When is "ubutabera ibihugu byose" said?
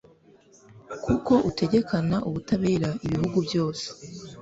2.27-3.87